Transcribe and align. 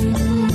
sun. 0.00 0.53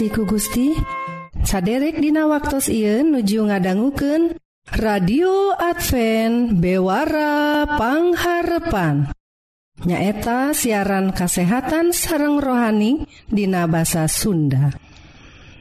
kasih 0.00 0.16
ku 0.16 0.24
Gusti. 0.24 0.72
Saderek 1.44 2.00
dina 2.00 2.24
waktu 2.24 2.56
Ieu 2.72 3.04
nuju 3.04 3.52
ngadangguken 3.52 4.32
radio 4.80 5.52
Advent 5.60 6.56
bewarapangharepan 6.56 9.12
nyaeta 9.84 10.56
siaran 10.56 11.12
kasehatan 11.12 11.92
sareng 11.92 12.40
rohani 12.40 13.04
Dina 13.28 13.68
bahasa 13.68 14.08
Sunda. 14.08 14.72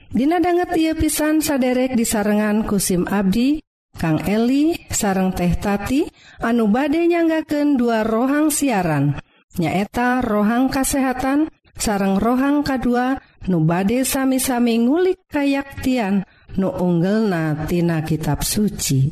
Dinadangget 0.07 0.71
ia 0.79 0.95
pisan 0.95 1.43
saderek 1.43 1.99
disarengan 1.99 2.63
kusim 2.63 3.11
Abdi 3.11 3.59
Kang 3.99 4.23
Eli 4.23 4.71
sareng 4.87 5.35
teh 5.35 5.51
tati 5.59 6.07
anu 6.39 6.71
bade 6.71 7.03
nyanggaken 7.11 7.75
dua 7.75 8.07
rohang 8.07 8.55
siaran. 8.55 9.19
Nyaeta 9.59 10.23
rohang 10.23 10.71
kasehatan 10.71 11.51
sareng 11.75 12.23
rohang 12.23 12.63
K2 12.63 13.19
nu 13.47 13.63
bade 13.63 14.03
sami-sami 14.03 14.83
ngulik 14.83 15.23
kayaktian 15.31 16.27
nu 16.59 16.67
unggelnatina 16.67 18.03
kitab 18.03 18.43
suci. 18.43 19.07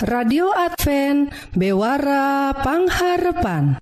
Radio 0.00 0.48
Advent 0.50 1.28
bewarapangharpan 1.52 3.76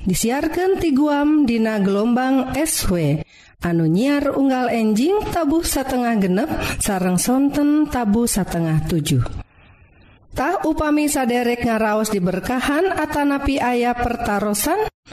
disiarkan 0.00 0.78
ti 0.78 0.94
guam 0.94 1.42
dina 1.44 1.82
gelombang 1.82 2.54
SW 2.54 3.18
anu 3.64 3.88
nyiar 3.90 4.30
unggal 4.36 4.68
enjing 4.70 5.18
tabuh 5.32 5.64
satengah 5.66 6.14
genep 6.20 6.50
sarang 6.78 7.18
sonten 7.18 7.90
tabu 7.90 8.28
satengah 8.28 8.78
7 8.86 9.43
Tah 10.34 10.66
upami 10.66 11.06
saderek 11.06 11.62
ngaraos 11.62 12.10
diberkahan 12.10 12.90
Atanapi 12.90 13.62
ayah 13.62 13.94
pertaran 13.94 14.58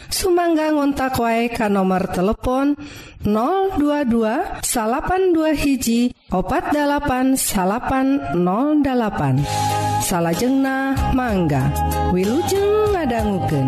Sumangga 0.10 0.74
ngontak 0.74 1.22
wae 1.22 1.54
ka 1.54 1.70
nomor 1.70 2.10
telepon 2.10 2.74
022 3.22 4.66
salapan 4.66 5.30
dua 5.30 5.54
hiji 5.54 6.10
opat 6.34 6.74
dalapan 6.74 7.38
salapan 7.38 8.18
08 8.34 10.02
salahjengna 10.02 10.98
mangga 11.14 11.70
Wilujeng 12.10 12.92
ngadangguken. 12.92 13.68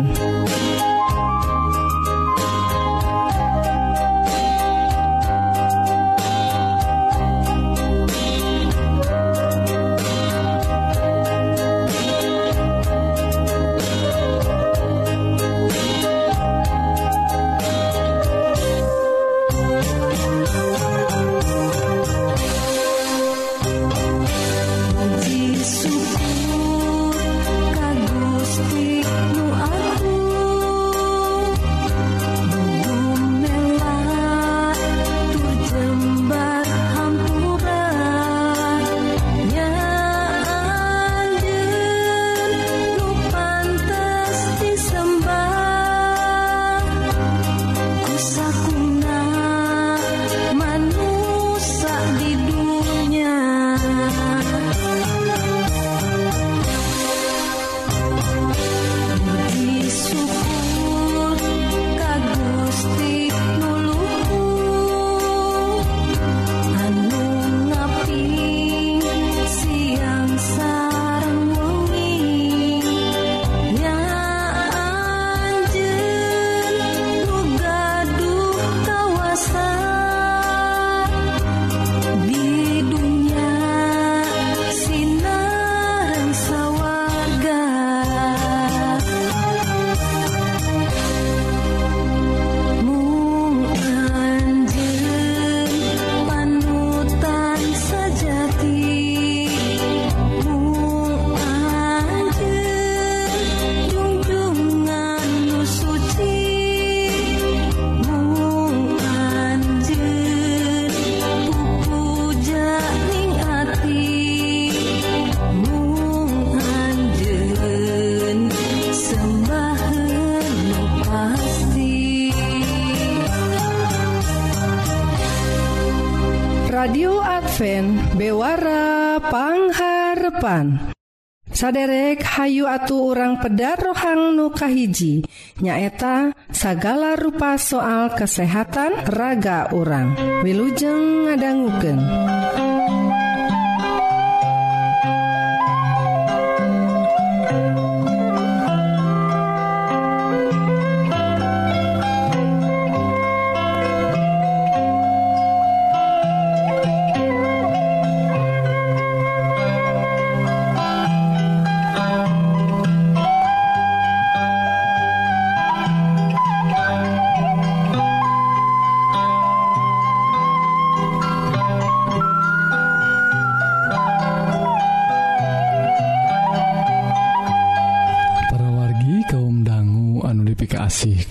saderek 131.64 132.20
Hayu 132.20 132.68
atu 132.68 133.16
orang 133.16 133.40
pedar 133.40 133.80
rohang 133.80 134.36
nukahiji 134.36 135.24
nyaeta 135.64 136.36
sagala 136.52 137.16
rupa 137.16 137.56
soal 137.56 138.12
kesehatan 138.12 138.92
raga 139.08 139.72
orang 139.72 140.12
Wilujeng 140.44 141.24
ngadangguken 141.24 141.96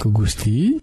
ku 0.04 0.12
Gusti 0.12 0.76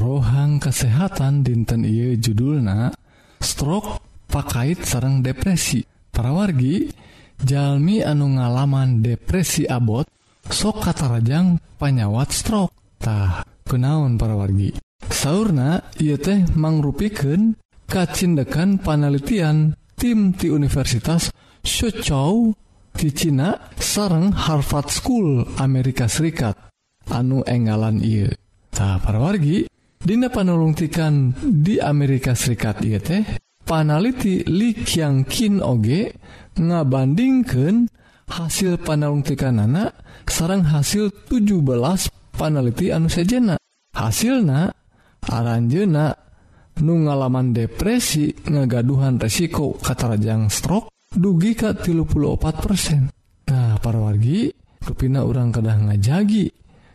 rohang 0.00 0.56
kesehatan 0.56 1.44
dinten 1.44 1.84
Ieu 1.84 2.16
judulna 2.16 2.88
stroke 3.36 4.00
pakaiit 4.32 4.80
sarang 4.80 5.20
depresi. 5.20 5.84
Parawargi 6.08 6.88
Jalmi 7.36 8.00
anu 8.00 8.40
ngalaman 8.40 9.04
depresi 9.04 9.68
abot 9.68 10.08
sok 10.48 10.88
katarajang 10.88 11.60
panyawat 11.76 12.32
stroketah 12.32 13.44
kenaun 13.68 14.16
parawargi. 14.16 14.72
Sauna 15.12 15.84
ia 16.00 16.16
teh 16.16 16.48
mangrupikan 16.56 17.60
kacindekan 17.84 18.80
panelitian 18.80 19.76
tim 20.00 20.32
di 20.32 20.48
Universitas 20.48 21.28
Suzhou 21.60 22.56
di 22.96 23.12
Cina 23.12 23.68
sareng 23.76 24.32
Harvard 24.32 24.88
School 24.88 25.44
Amerika 25.60 26.08
Serikat. 26.08 26.56
Anu 27.12 27.44
enggalan 27.44 28.00
ia 28.00 28.32
Nah, 28.76 29.00
para 29.00 29.16
wargi 29.16 29.64
Dina 29.96 30.28
panulungtikan 30.30 31.32
di 31.42 31.80
Amerika 31.80 32.36
Serikat 32.36 32.84
ieu 32.84 33.00
teh 33.00 33.24
panaliti 33.66 34.46
Liang 34.46 35.26
Kin 35.26 35.58
oge 35.58 36.14
ngabandingkan 36.54 37.90
hasil 38.30 38.78
panalungtikan 38.84 39.58
anak 39.58 39.96
sarang 40.28 40.62
hasil 40.62 41.10
17 41.26 41.58
paneliti 42.36 42.94
anu 42.94 43.10
sejena. 43.10 43.58
Hasilna 43.96 44.70
aranjena 45.26 46.14
nu 46.84 47.08
ngalaman 47.08 47.56
depresi 47.56 48.36
ngagaduhan 48.44 49.16
resiko 49.16 49.74
katarajang 49.80 50.52
stroke 50.52 50.92
dugi 51.08 51.56
ka 51.56 51.72
34% 51.72 53.48
nah 53.48 53.80
para 53.80 53.96
wargi 53.96 54.52
kepina 54.84 55.24
orang 55.24 55.48
kedah 55.54 55.78
ngajagi 55.88 56.52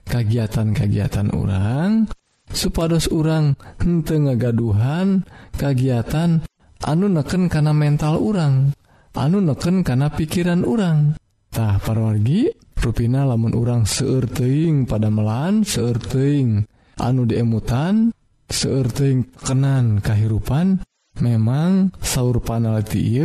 kegiatan-kagiatan 0.07 1.33
orang 1.33 2.07
supados 2.51 3.07
orang 3.11 3.55
hente 3.79 4.15
ngagaduhan 4.19 5.23
kegiatan 5.55 6.43
anu 6.83 7.07
neken 7.07 7.47
karena 7.47 7.71
mental 7.71 8.19
orang 8.19 8.75
anu 9.15 9.39
neken 9.39 9.85
karena 9.85 10.11
pikiran 10.11 10.67
orangtah 10.67 11.79
parwargi 11.79 12.51
ruina 12.81 13.23
lamun 13.23 13.53
orang 13.53 13.85
seerting 13.85 14.89
pada 14.89 15.07
melan 15.07 15.63
seerting 15.63 16.65
anu 16.99 17.23
diemutan 17.29 18.11
seerting 18.51 19.31
kenan 19.39 20.03
kehidupan 20.03 20.83
memang 21.23 21.95
sauur 22.01 22.41
panalti 22.43 23.21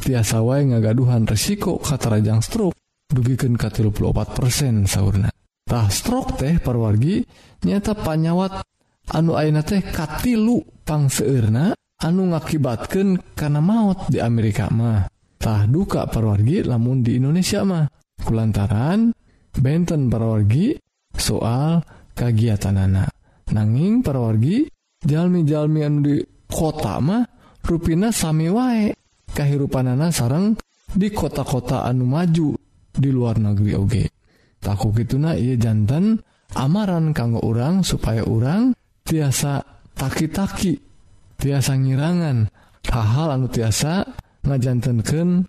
tiasa 0.00 0.42
wae 0.42 0.66
ngagaduhan 0.68 1.24
resiko 1.24 1.80
katarajang 1.80 2.44
stroke. 2.44 2.76
Dugiken 3.06 3.54
34% 3.54 4.90
sauna 4.90 5.30
Tah 5.66 5.90
stroke 5.90 6.38
teh 6.38 6.62
parwargi 6.62 7.26
nyata 7.66 7.98
panyawat. 7.98 8.62
Anu 9.10 9.34
aina 9.34 9.66
teh 9.66 9.82
katilupang 9.82 11.10
seerna 11.10 11.74
anu 12.02 12.30
ngakibatkan 12.30 13.34
karena 13.34 13.58
maut 13.58 14.06
di 14.06 14.22
Amerika 14.22 14.70
mahtah 14.70 15.66
duka 15.66 16.06
parwargi 16.06 16.62
lamun 16.62 17.02
di 17.02 17.18
Indonesia 17.18 17.66
mah. 17.66 17.82
Kulantaran 18.22 19.10
benten 19.58 20.06
parwargi 20.06 20.78
soal 21.18 21.82
kegiatan 22.14 22.78
anak 22.78 23.10
nanging 23.50 24.06
parwargi 24.06 24.66
jalmi-jalmi 25.02 25.80
anu 25.82 25.98
di 26.02 26.16
kota 26.46 27.02
mah 27.02 27.26
ruina 27.66 28.14
sami 28.14 28.46
wae. 28.46 28.94
Kehidupan 29.34 29.90
anak 29.90 30.14
sarang 30.14 30.54
di 30.94 31.10
kota-kota 31.10 31.82
anu 31.82 32.06
maju 32.06 32.54
di 32.94 33.10
luar 33.10 33.36
negeri 33.42 33.72
oge. 33.74 33.82
okay. 33.82 34.15
takku 34.60 34.92
gituna 34.92 35.34
ia 35.36 35.54
jantan 35.56 36.20
amaran 36.54 37.10
kanggo 37.10 37.42
orang 37.42 37.82
supaya 37.82 38.22
orang 38.24 38.76
tiasa 39.06 39.62
taki-taki 39.96 40.78
tiasa 41.38 41.76
ngirangan. 41.76 42.48
Hal-hal 42.86 43.28
anu 43.34 43.50
tiasa 43.50 44.06
ngajantankan 44.46 45.42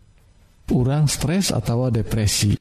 orang 0.74 1.06
stres 1.06 1.54
atau 1.54 1.88
depresi. 1.94 2.58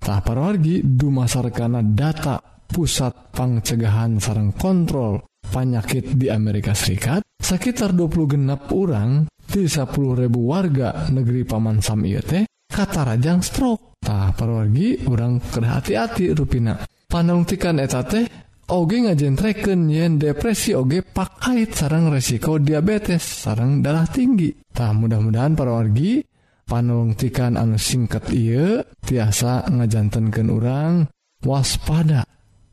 Tak 0.00 0.24
parwargi 0.24 0.80
dumasarkana 0.80 1.84
data 1.84 2.40
pusat 2.64 3.34
pangcegahan 3.34 4.16
sarang 4.16 4.56
kontrol 4.56 5.20
penyakit 5.44 6.16
di 6.16 6.32
Amerika 6.32 6.72
Serikat 6.72 7.20
sekitar 7.36 7.92
20 7.92 8.32
genap 8.38 8.70
orang 8.72 9.26
10.000 9.50 9.90
warga 10.38 11.10
negeri 11.10 11.42
Paman 11.42 11.82
Sam 11.82 12.06
teh 12.06 12.46
katarajang 12.80 13.44
stroktah 13.44 14.32
perwargi 14.32 15.04
orang 15.04 15.36
kedah 15.44 15.76
hati-hati 15.76 16.32
ruina 16.32 16.80
panungtikan 17.12 17.76
eta 17.76 18.00
teh 18.08 18.24
Oge 18.70 19.02
ngajentreken 19.02 19.90
yen 19.90 20.14
depresi 20.14 20.78
oge 20.78 21.02
pakaiit 21.02 21.74
sarang 21.74 22.06
resiko 22.06 22.54
diabetes 22.62 23.42
sarang 23.42 23.82
darah 23.82 24.06
tinggitah 24.06 24.94
mudah-mudahan 24.94 25.58
perwargi 25.58 26.22
panungtikan 26.70 27.58
anu 27.58 27.74
singkat 27.74 28.30
ia 28.30 28.86
tiasa 29.02 29.66
ngajantankan 29.66 30.54
orang 30.54 31.10
waspada 31.42 32.22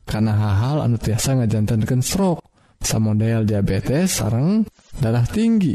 karena 0.06 0.38
hal-hal 0.38 0.86
anu 0.86 1.02
tiasa 1.02 1.34
ngajantankan 1.34 2.00
stroke. 2.00 2.46
Sama 2.78 3.10
model 3.10 3.42
diabetes 3.42 4.22
sarang 4.22 4.62
darah 5.02 5.26
tinggi. 5.26 5.74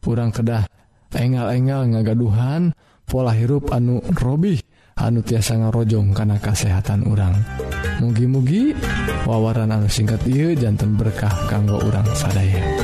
Kurang 0.00 0.32
kedah 0.32 0.64
engal-engal 1.12 1.84
ngagaduhan 1.84 2.72
dan 2.72 2.89
pola 3.10 3.34
hirup 3.34 3.74
anu 3.74 3.98
Robih 4.14 4.62
anu 4.94 5.26
tiasa 5.26 5.58
ngarojong 5.58 6.14
karena 6.14 6.38
kesehatan 6.38 7.10
urang. 7.10 7.34
Mugi-mugi 7.98 8.72
wawaran 9.26 9.74
anu 9.74 9.90
singkat 9.90 10.22
Iu 10.30 10.54
jantan 10.54 10.94
berkah 10.94 11.50
kanggo 11.50 11.82
urang 11.82 12.06
sadaya. 12.14 12.79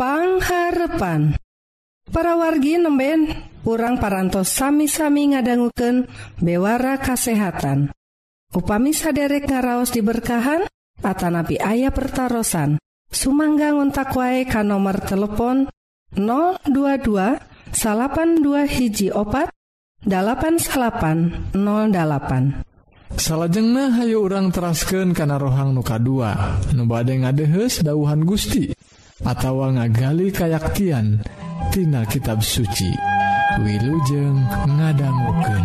pangharepan. 0.00 1.36
Para 2.08 2.32
wargi 2.40 2.80
nemben 2.80 3.28
urang 3.68 4.00
parantos 4.00 4.48
sami-sami 4.48 5.36
ngadangguken 5.36 6.08
bewara 6.40 6.96
kasehatan. 6.96 7.92
Upami 8.50 8.96
saderek 8.96 9.46
ngaraos 9.46 9.94
diberkahan 9.94 10.66
Atanabi 11.00 11.56
ayah 11.62 11.94
pertaran 11.94 12.82
Sumangga 13.10 13.70
ngontak 13.74 14.10
wae 14.18 14.42
ka 14.42 14.66
nomor 14.66 14.98
telepon 15.06 15.70
022 16.18 17.38
salapan 17.70 18.42
dua 18.42 18.66
hiji 18.66 19.14
opat 19.14 19.54
8808 20.02 21.54
Salajengna 23.14 23.94
hayu 23.98 24.18
urang 24.22 24.50
terasken 24.50 25.14
kana 25.14 25.38
rohang 25.38 25.70
nuka 25.70 25.98
2 25.98 26.74
nubade 26.74 27.14
ngadehes 27.22 27.86
dauhan 27.86 28.26
Gusti. 28.26 28.74
atawa 29.24 29.72
ngagali 29.76 30.32
kayaktian 30.32 31.20
Tina 31.70 32.02
kitab 32.08 32.42
suci. 32.42 32.90
Wilujeng 33.60 34.40
ngadangguken 34.78 35.64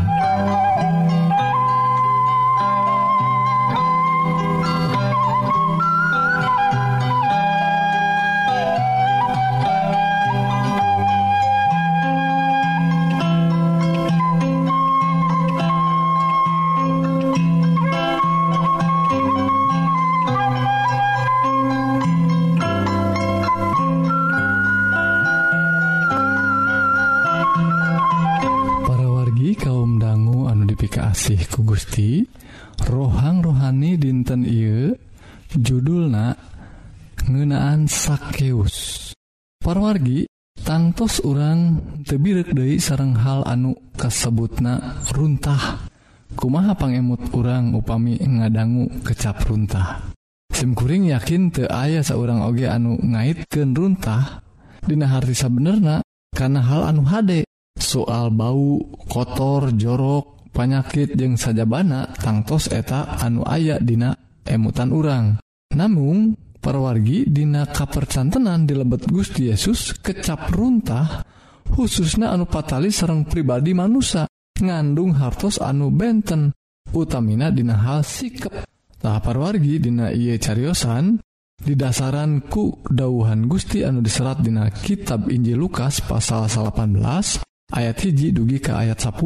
ngantos 40.95 41.19
orang 41.27 41.75
tebirek 42.07 42.55
De 42.55 42.79
sarang 42.79 43.19
hal 43.19 43.43
anu 43.43 43.75
kasebutna 43.99 45.03
runtah. 45.11 45.91
Kumaha 46.39 46.71
pangemut 46.71 47.19
orang 47.35 47.75
upami 47.75 48.15
ngadanggu 48.15 49.03
kecap 49.03 49.43
runtah? 49.43 50.07
Simkuring 50.55 51.11
yakin 51.11 51.51
te 51.51 51.67
ayah 51.67 51.99
seorang 51.99 52.39
oge 52.47 52.71
anu 52.71 52.95
ngaitken 52.95 53.75
runtah. 53.75 54.39
Dina 54.87 55.11
hartisa 55.11 55.51
benerna 55.51 55.99
karena 56.31 56.63
hal 56.63 56.87
anu 56.87 57.03
hade. 57.11 57.43
Soal 57.75 58.31
bau 58.31 58.79
kotor 59.11 59.75
jorok 59.75 60.47
panyakit 60.55 61.19
jeung 61.19 61.35
sajabana 61.35 62.07
tangtos 62.23 62.71
eta 62.71 63.19
anu 63.19 63.43
aya 63.43 63.83
dina 63.83 64.15
emutan 64.48 64.96
urang. 64.96 65.43
Namun 65.75 66.39
perwargi 66.65 67.29
Dina 67.29 67.69
kapercantenan 67.69 68.65
di 68.65 68.73
lebet 68.73 69.05
Gusti 69.05 69.53
Yesus 69.53 70.01
kecap 70.01 70.49
runtah 70.49 71.21
khususnya 71.69 72.33
anu 72.33 72.49
patali 72.49 72.89
serrang 72.89 73.29
pribadi 73.29 73.77
manusia 73.77 74.25
ngandung 74.57 75.13
hartos 75.13 75.61
anu 75.61 75.93
benten 75.93 76.49
utamina 76.89 77.53
Dina 77.53 77.77
hal 77.77 78.01
sikap 78.01 78.65
tahap 78.97 79.21
parwargi 79.29 79.77
Dina 79.77 80.09
Iye 80.09 80.41
caryosan 80.41 81.21
didasaran 81.61 82.49
ku 82.49 82.81
dauhan 82.89 83.45
Gusti 83.45 83.85
anu 83.85 84.01
diserat 84.01 84.41
Dina 84.41 84.73
kitab 84.73 85.29
Injil 85.29 85.61
Lukas 85.61 86.01
pasal 86.01 86.49
18 86.49 87.45
ayat 87.69 87.97
hiji 88.01 88.33
dugi 88.33 88.57
ke 88.57 88.73
ayat 88.73 88.97
10 88.97 89.21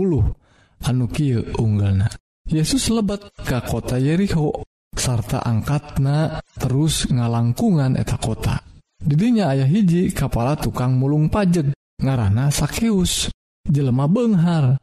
anu 0.80 1.06
Ki 1.12 1.36
unggalna. 1.56 2.12
Yesus 2.50 2.90
lebat 2.90 3.30
ke 3.46 3.62
kota 3.68 4.02
Yeriko 4.02 4.66
sarta 4.96 5.42
angkatna 5.44 6.44
terus 6.58 7.08
ngalangkungan 7.10 7.96
eta 7.98 8.18
kota. 8.18 8.60
Didinya 9.00 9.56
ayah 9.56 9.70
hiji 9.70 10.12
kepala 10.12 10.60
tukang 10.60 11.00
mulung 11.00 11.32
pajeg 11.32 11.72
ngarana 12.04 12.52
sakeus 12.52 13.32
jelema 13.64 14.10
Benghar. 14.12 14.76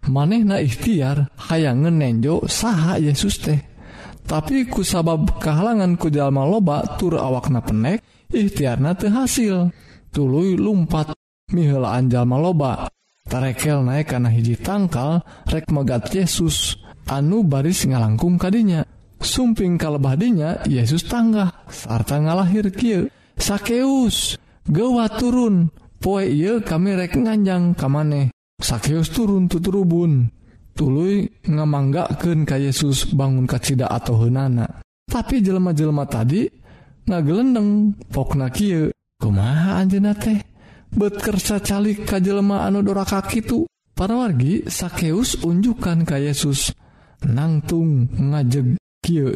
Manehna 0.00 0.56
ikhtiar 0.64 1.28
hayang 1.52 1.84
nenjo 1.84 2.48
saha 2.48 2.96
Yesus 2.96 3.36
teh. 3.36 3.60
Tapi 4.24 4.64
kusabab 4.64 5.36
kehalangan 5.36 6.00
kujalma 6.00 6.48
loba 6.48 6.96
tur 6.96 7.20
awakna 7.20 7.60
penek 7.60 8.00
ikhtiarna 8.32 8.96
teu 8.96 9.12
hasil. 9.12 9.68
Tuluy 10.08 10.56
lumpat 10.56 11.12
mihelaan 11.52 12.08
jalma 12.08 12.40
loba. 12.40 12.88
Tarekel 13.28 13.84
naik 13.84 14.10
karena 14.10 14.32
hiji 14.32 14.56
tangkal 14.58 15.20
rek 15.46 15.68
megat 15.70 16.08
Yesus 16.10 16.80
anu 17.06 17.44
baris 17.44 17.84
ngalangkung 17.86 18.40
kadinya 18.40 18.82
sumping 19.20 19.76
kalebadinya 19.76 20.64
Yesus 20.66 21.06
tangga 21.06 21.64
sarta 21.68 22.18
ngalahir 22.18 22.72
Ky 22.72 23.06
sakeus 23.36 24.40
gewa 24.66 25.06
turun 25.12 25.68
poe 26.00 26.24
ye 26.24 26.64
kami 26.64 26.96
rek 26.96 27.16
nganjang 27.16 27.76
kamane. 27.76 28.32
Sakeus 28.60 29.08
turun 29.12 29.48
tuturubun 29.48 30.28
tulu 30.76 31.24
ngamanggaken 31.44 32.44
ka 32.44 32.60
Yesus 32.60 33.12
bangun 33.12 33.48
kacita 33.48 33.88
atau 33.88 34.20
henana 34.24 34.68
tapi 35.10 35.42
jelema-jelema 35.42 36.06
tadi 36.06 36.46
ngagelendeng 37.08 37.98
pokna 38.14 38.46
Ky 38.48 38.94
kumaha 39.18 39.82
anjeunna 39.82 40.14
teh? 40.14 40.38
Betkersa 40.90 41.62
calik 41.62 42.06
ka 42.06 42.18
jelema 42.18 42.66
anu 42.66 42.82
doraka 42.82 43.22
kitu 43.26 43.66
para 43.94 44.14
wargi 44.14 44.66
sakeus 44.66 45.38
unjukkan 45.42 46.02
ka 46.02 46.18
Yesus 46.18 46.74
nangtung 47.26 48.10
ngajeg. 48.10 48.74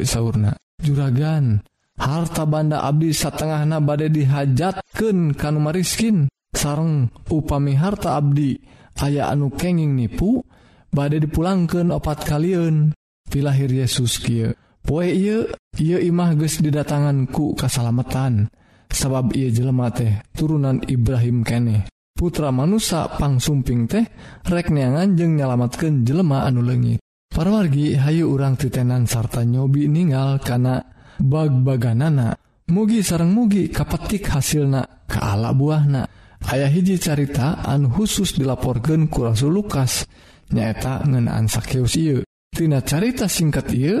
sahurna 0.07 0.55
juragan 0.79 1.59
harta 1.99 2.43
banda 2.47 2.83
Abdi 2.83 3.11
satengahna 3.11 3.79
badai 3.79 4.11
dihajatkan 4.11 5.35
kanumariskin 5.35 6.27
sareng 6.51 7.11
upami 7.31 7.75
harta 7.75 8.19
Abdi 8.19 8.55
aya 9.03 9.31
anu 9.31 9.51
kenging 9.51 9.95
nipu 9.95 10.43
badai 10.91 11.23
dipulangkan 11.23 11.91
opat 11.91 12.23
kalian 12.23 12.95
pilahir 13.27 13.71
Yesus 13.71 14.19
Ky 14.19 14.55
poe 14.85 15.07
ye 15.07 15.49
ia 15.81 15.97
imah 15.99 16.37
ge 16.39 16.47
didatanganku 16.61 17.57
kesalamatan 17.57 18.47
sabab 18.91 19.35
ia 19.35 19.51
jelema 19.51 19.91
teh 19.91 20.23
turunan 20.31 20.79
Ibrahim 20.87 21.43
kene 21.43 21.89
putra 22.15 22.53
manusa 22.53 23.11
pangsumping 23.19 23.91
teh 23.91 24.05
rekneangan 24.47 25.19
jeng 25.19 25.35
nyalamatkan 25.35 26.07
jelema 26.07 26.47
anu 26.47 26.63
legit 26.63 27.03
Parwargi 27.35 27.99
hayu 27.99 28.31
urang 28.31 28.55
titenan 28.55 29.11
sarta 29.11 29.43
nyobi 29.43 29.91
ningal 29.91 30.39
kana 30.39 30.79
bag-baganana. 31.19 32.31
Mugi 32.71 33.03
sarang 33.03 33.35
mugi 33.35 33.67
kapetik 33.67 34.31
hasilna 34.31 35.03
keala 35.03 35.51
buahna. 35.51 36.07
Ayah 36.47 36.71
hiji 36.71 36.95
carita 36.95 37.59
an 37.59 37.91
khusus 37.91 38.39
dilaporkan 38.39 39.11
ku 39.11 39.27
Rasul 39.27 39.51
Lukas 39.51 40.07
nyaeta 40.55 41.03
ngenaan 41.03 41.51
sakeus 41.51 41.99
ieu. 41.99 42.23
Tina 42.55 42.79
carita 42.79 43.27
singkat 43.27 43.67
ieu 43.75 43.99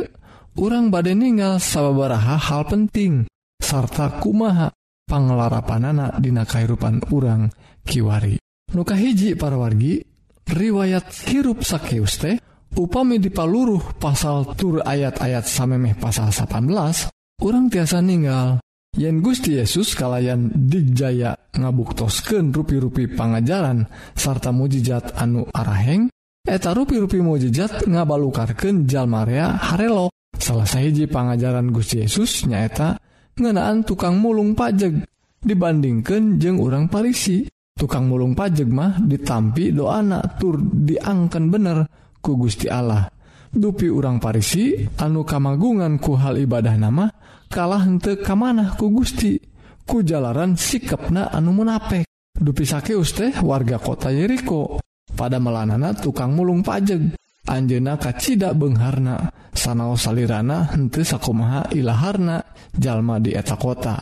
urang 0.55 0.87
badai 0.87 1.19
ningal 1.19 1.59
sababaraha 1.59 2.39
hal 2.39 2.63
penting 2.71 3.27
sarta 3.59 4.15
kumaha 4.15 4.71
pangelarapanana 5.11 6.23
dina 6.23 6.47
kahirupan 6.47 7.03
urang 7.11 7.51
kiwari. 7.83 8.39
Nuka 8.71 8.95
hiji 8.95 9.35
parwargi 9.35 9.99
riwayat 10.47 11.11
hirup 11.27 11.67
sakeus 11.67 12.15
teh 12.15 12.39
upami 12.75 13.17
dipaluruh 13.17 13.95
pasal 13.97 14.55
tur 14.59 14.83
ayat-ayat 14.83 15.47
samemeh 15.47 15.95
pasal 15.95 16.29
18 16.29 17.09
orang 17.41 17.65
tiasa 17.71 17.99
ninggal. 18.03 18.59
Yen 18.95 19.19
Gusti 19.19 19.59
Yesus 19.59 19.91
kalayan 19.91 20.47
Dijaya 20.55 21.35
ngabuktosken 21.51 22.55
rupi-rupi 22.55 23.11
pangajaran 23.11 23.83
sarta 24.15 24.55
mujizat 24.55 25.19
anu 25.19 25.43
araheng 25.51 26.07
eta 26.47 26.71
rupi-rupi 26.71 27.19
mujizat 27.19 27.83
ngabalukarken 27.83 28.87
Jalmarea 28.87 29.59
Harelo. 29.59 30.07
Salah 30.39 30.67
hiji 30.67 31.11
pangajaran 31.11 31.75
Gusti 31.75 32.07
Yesus 32.07 32.47
nyaeta 32.47 32.95
ngenaan 33.35 33.83
tukang 33.83 34.15
mulung 34.15 34.55
pajeg. 34.55 35.03
Dibandingkan 35.45 36.39
jeng 36.41 36.57
orang 36.57 36.87
Parisi 36.87 37.45
tukang 37.75 38.07
mulung 38.07 38.31
pajeg 38.31 38.71
mah 38.71 38.97
ditampi 39.03 39.75
doana 39.75 40.23
tur 40.39 40.55
diangkan 40.57 41.45
bener. 41.51 41.77
ku 42.25 42.33
Gusti 42.33 42.65
Allah. 42.65 43.05
Dupi 43.53 43.85
urang 43.85 44.17
Parisi 44.17 44.73
anu 44.97 45.21
kamagungan 45.21 46.01
ku 46.01 46.17
hal 46.17 46.41
ibadah 46.41 46.73
nama 46.73 47.05
kalah 47.45 47.85
hente 47.85 48.17
kamanah 48.17 48.73
ku 48.73 48.89
Gusti 48.89 49.37
ku 49.85 50.01
jalanan 50.01 50.57
sikapna 50.57 51.29
anu 51.29 51.53
munapek 51.53 52.09
dupi 52.33 52.65
sakeus 52.65 53.13
teh 53.13 53.31
warga 53.45 53.77
kota 53.77 54.09
Yeriko 54.09 54.81
pada 55.13 55.37
melanana 55.37 55.93
tukang 55.93 56.33
mulung 56.33 56.65
pajeg. 56.65 57.13
Anjena 57.45 57.93
kacita 58.01 58.57
Bengharna 58.57 59.29
sanao 59.53 59.93
salirana 59.93 60.73
hente 60.73 61.05
sakumaha 61.05 61.69
ilaharna 61.77 62.41
jalma 62.73 63.21
di 63.21 63.37
eta 63.37 63.53
kota. 63.53 64.01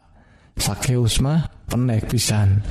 Sakeus 0.55 1.19
mah 1.19 1.43
penek 1.67 2.07
pisan. 2.07 2.63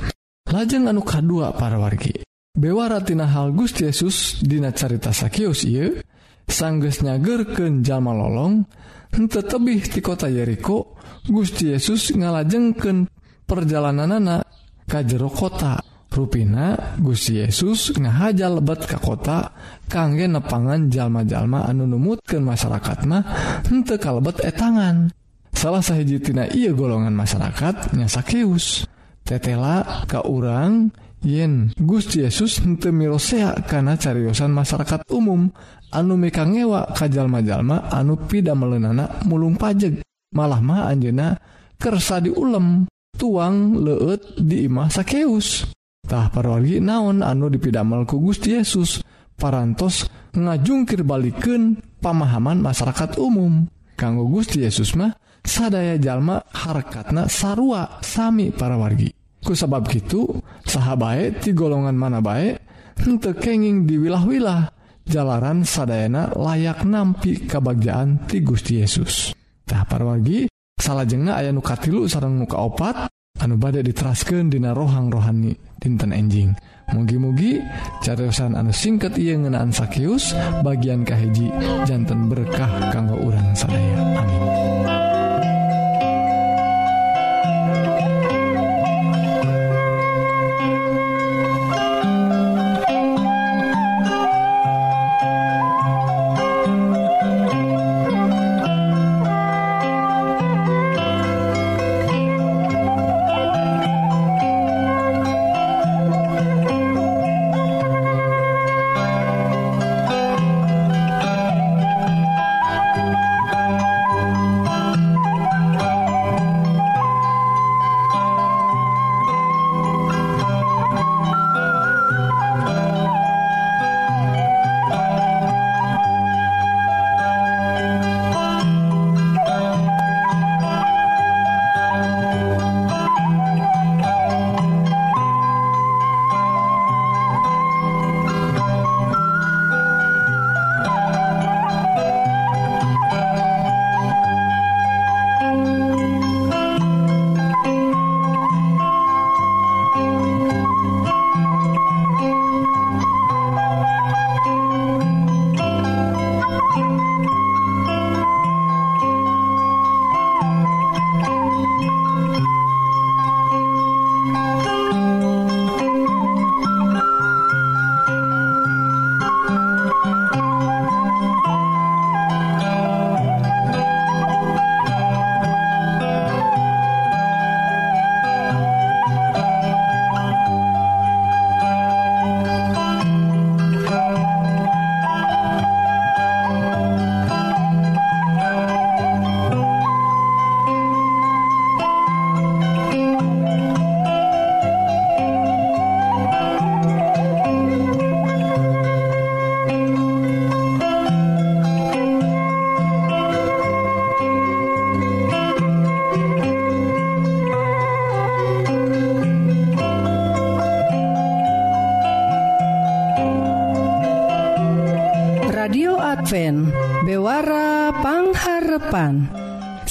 Lajeng 0.49 0.89
anu 0.89 1.05
kadua 1.05 1.53
para 1.53 1.77
wargi. 1.77 2.32
bewaratina 2.53 3.25
hal 3.33 3.49
Gusti 3.49 3.89
Yesus 3.89 4.45
dina 4.45 4.69
carita 4.69 5.09
Sakius 5.09 5.65
ieu 5.65 5.97
sangges 6.45 7.01
nyagerken 7.01 7.81
jalma 7.81 8.13
lolong 8.13 8.61
tetebih 9.09 9.89
di 9.89 10.01
kota 10.05 10.29
Yeriko 10.29 10.93
Gusti 11.25 11.73
Yesus 11.73 12.13
ngalajengken 12.13 13.09
perjalanan 13.49 14.21
anak 14.21 14.41
kajero 14.85 15.33
kota. 15.33 15.81
Ruina 16.13 16.93
Gusti 17.01 17.41
Yesus 17.41 17.89
ngahaja 17.97 18.45
lebat 18.45 18.85
ke 18.85 19.01
kota 19.01 19.49
kangge 19.89 20.29
nepangan 20.29 20.85
jalma-jalma 20.85 21.65
anu 21.65 21.89
numutkan 21.89 22.45
masyarakat 22.45 23.09
mah 23.09 23.25
hente 23.65 23.97
kalebet 23.97 24.45
etangan. 24.45 25.09
Salah 25.57 25.81
sahjitina 25.81 26.53
ia 26.53 26.69
golongan 26.69 27.17
masyarakat 27.17 27.97
nya 27.97 28.05
Sakius. 28.05 28.85
Tetela 29.25 30.05
ke 30.05 30.21
urang 30.21 30.93
yen 31.23 31.71
Gus 31.79 32.11
Yesus 32.11 32.61
mirosea 32.67 33.55
karena 33.65 33.95
cariyosan 33.95 34.51
masyarakat 34.51 35.07
umum 35.09 35.49
anu 35.89 36.19
meka 36.19 36.43
ngewa 36.43 36.91
kajjal-majallma 36.93 37.89
anu 37.89 38.19
pida 38.19 38.53
melenanak 38.53 39.23
mulung 39.25 39.55
pajeg. 39.55 40.03
Malah 40.35 40.61
ma 40.61 40.89
Anjena 40.91 41.37
kersa 41.79 42.19
di 42.19 42.29
ulem 42.29 42.85
tuang 43.15 43.79
leut 43.79 44.35
diimah 44.37 44.89
sakeustah 44.91 46.33
paroli 46.33 46.81
naon 46.83 47.23
anu 47.23 47.47
dipidamel 47.47 48.03
ku 48.03 48.19
Gusti 48.19 48.57
Yesus 48.57 48.99
parantos 49.37 50.09
ngajungkir 50.33 51.05
balikken 51.07 51.79
pamahaman 52.03 52.59
masyarakat 52.59 53.15
umum. 53.17 53.69
Kanggo 53.93 54.25
Gusti 54.25 54.65
Yesus 54.65 54.97
mah 54.97 55.13
sadaya 55.45 56.01
jalma 56.01 56.41
harkatna 56.49 57.29
sarua 57.29 58.01
Sami 58.01 58.49
para 58.49 58.73
wargi 58.73 59.22
ku 59.43 59.53
sabab 59.53 59.85
gitu 59.91 60.39
saha 60.63 60.95
di 60.95 61.35
ti 61.43 61.49
golongan 61.51 61.93
mana 61.93 62.23
baik 62.23 62.63
untuk 63.03 63.37
kenging 63.43 63.83
di 63.83 63.99
wilah-wilah 63.99 64.71
jalanan 65.03 65.67
sadayana 65.67 66.31
layak 66.33 66.87
nampi 66.87 67.43
kebagjaan 67.43 68.23
ti 68.25 68.39
Gusti 68.39 68.79
Yesus. 68.79 69.35
Tah 69.67 69.83
parwagi 69.83 70.47
salah 70.79 71.03
jengah 71.03 71.39
aya 71.39 71.51
nukatilu 71.51 72.07
sarang 72.07 72.39
muka 72.39 72.57
opat 72.59 72.95
anu 73.39 73.59
badai 73.59 73.83
diteraskan 73.83 74.47
dina 74.47 74.71
rohang 74.71 75.11
rohani 75.11 75.55
dinten 75.79 76.15
enjing. 76.15 76.55
Mugi-mugi 76.91 77.63
cariusan 78.03 78.59
anu 78.59 78.71
singkat 78.75 79.15
ia 79.15 79.39
ngenaan 79.39 79.71
sakius 79.71 80.35
bagian 80.63 81.07
kahiji 81.07 81.51
jantan 81.87 82.27
berkah 82.27 82.91
kanggo 82.91 83.19
urang 83.23 83.55
sadaya. 83.55 83.99
Amin. 84.19 85.02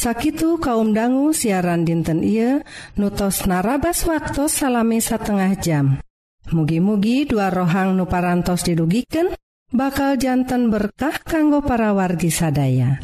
sakitu 0.03 0.59
kaum 0.59 0.91
dangu 0.91 1.31
siaran 1.31 1.87
dinten 1.87 2.27
Ieu 2.27 2.67
nutos 2.99 3.47
narabas 3.47 4.03
waktu 4.03 4.51
salami 4.51 4.99
setengah 4.99 5.55
jam. 5.63 6.03
Mugi-mugi 6.51 7.23
dua 7.31 7.55
rohang 7.55 7.95
nuparantos 7.95 8.67
didugiken 8.67 9.31
bakal 9.71 10.19
jantan 10.19 10.75
berkah 10.75 11.23
kanggo 11.23 11.63
para 11.63 11.95
wargi 11.95 12.35
sadaya. 12.35 12.99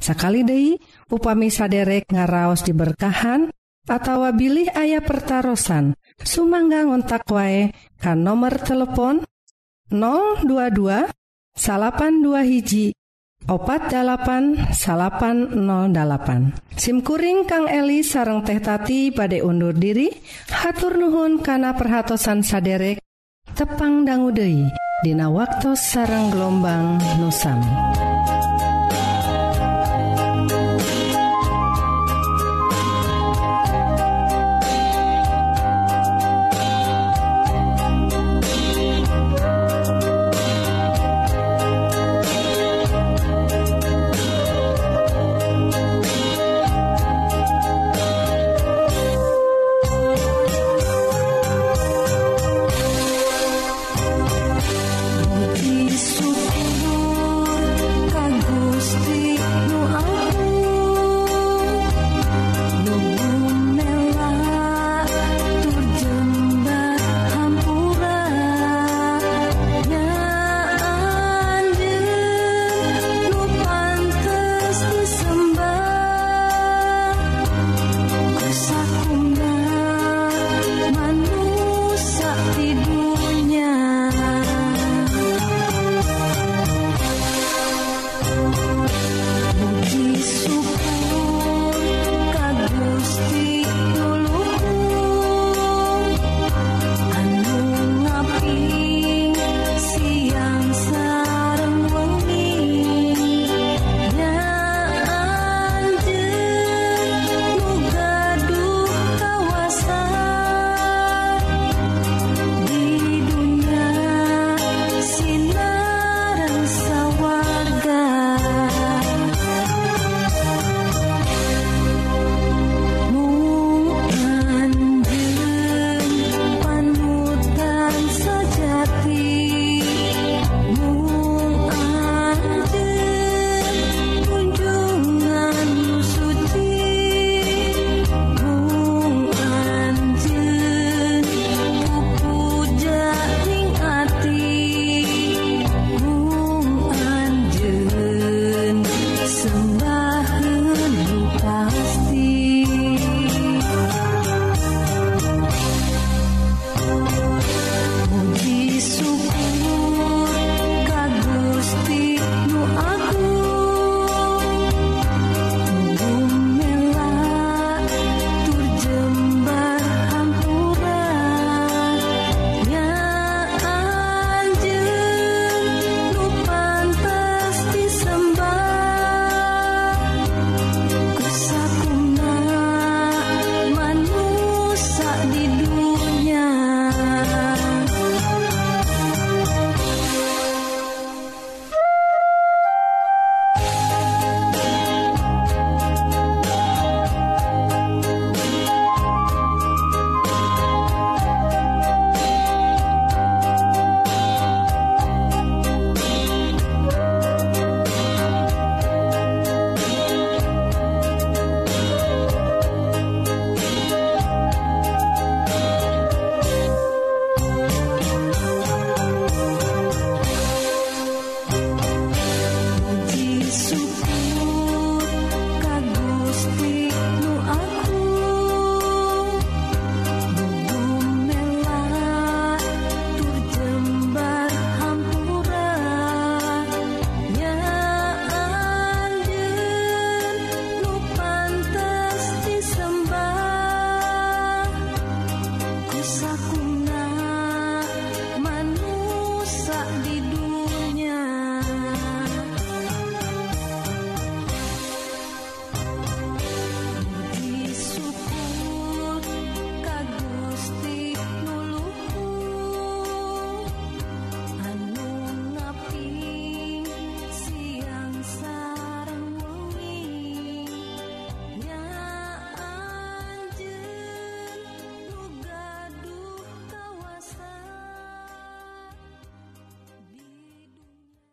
Sakali 0.00 0.40
Dei 0.48 0.80
upami 1.12 1.52
saderek 1.52 2.08
ngaraos 2.08 2.64
diberkahan 2.64 3.52
atawa 3.84 4.32
bilih 4.32 4.72
ayah 4.72 5.04
pertaran 5.04 5.92
Sumangga 6.24 6.88
ngontak 6.88 7.28
wae 7.28 7.76
kan 8.00 8.24
nomor 8.24 8.56
telepon 8.64 9.24
022 9.92 11.04
salapan 11.52 12.24
dua 12.24 12.44
hiji 12.48 12.96
opat808 13.50 14.70
SIMkuring 16.78 17.50
Kang 17.50 17.66
Eli 17.66 18.06
sareng 18.06 18.46
tehtati 18.46 19.10
pada 19.10 19.42
undur 19.42 19.74
diri 19.74 20.06
hatur 20.54 20.94
Nuhun 20.94 21.42
kana 21.42 21.74
perhatsan 21.74 22.46
saderek 22.46 23.02
tepang 23.58 24.06
danggudehi 24.06 24.70
Dina 25.00 25.32
waktu 25.32 25.72
sarang 25.80 26.28
gelombang 26.28 27.00
nusami. 27.16 27.72